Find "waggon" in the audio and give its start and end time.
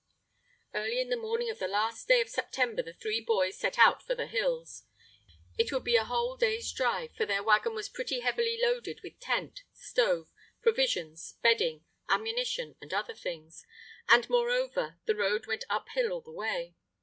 7.43-7.75